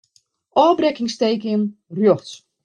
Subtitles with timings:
[0.61, 1.61] Ofbrekkingsteken
[1.97, 2.33] rjochts.